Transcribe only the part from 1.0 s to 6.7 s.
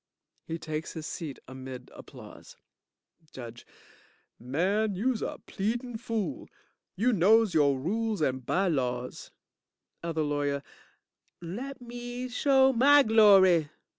seat amid applause) JUDGE Man, youse a pleadin' fool.